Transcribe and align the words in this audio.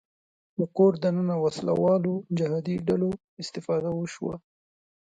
په 0.55 0.63
کور 0.75 0.93
دننه 1.03 1.35
وسله 1.43 1.73
والو 1.83 2.13
جهادي 2.37 2.75
ډلو 2.87 3.09
استفاده 3.41 3.89
وشوه 3.93 4.35